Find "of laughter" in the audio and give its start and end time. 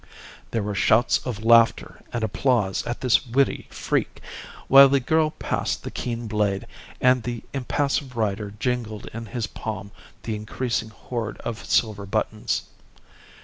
1.27-2.01